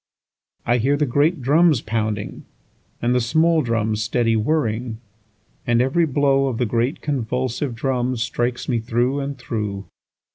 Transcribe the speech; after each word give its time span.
4I 0.65 0.79
hear 0.79 0.97
the 0.97 1.05
great 1.05 1.43
drums 1.43 1.79
pounding, 1.81 2.43
And 3.03 3.13
the 3.13 3.21
small 3.21 3.61
drums 3.61 4.01
steady 4.01 4.35
whirring; 4.35 4.97
And 5.67 5.79
every 5.79 6.07
blow 6.07 6.47
of 6.47 6.57
the 6.57 6.65
great 6.65 7.01
convulsive 7.01 7.75
drums, 7.75 8.23
Strikes 8.23 8.67
me 8.67 8.79
through 8.79 9.19
and 9.19 9.37
through. 9.37 9.85